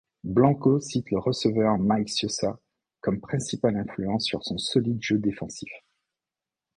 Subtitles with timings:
[0.23, 2.57] Blanco cite le receveur Mike Scioscia
[3.01, 5.71] comme principale influence sur son solide jeu défensif.